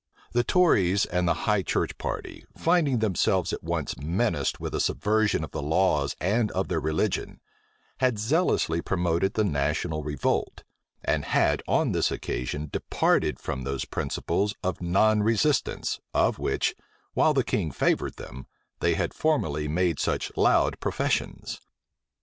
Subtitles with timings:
[0.31, 5.43] The tories and the high church party, finding themselves at once menaced with a subversion
[5.43, 7.39] of the laws and of their religion,
[7.99, 10.63] had zealously promoted the national revolt,
[11.05, 16.73] and had on this occasion departed from those principles of non resistance, of which,
[17.13, 18.47] while the king favored them,
[18.79, 21.61] they had formerly made such loud professions.